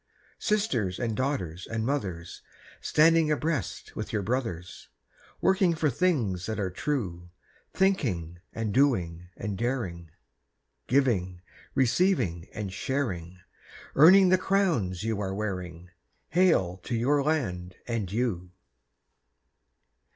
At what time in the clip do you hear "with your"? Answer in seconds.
3.95-4.23